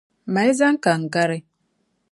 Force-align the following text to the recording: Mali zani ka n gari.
Mali 0.33 0.53
zani 0.59 0.77
ka 0.83 0.91
n 0.99 1.03
gari. 1.13 1.39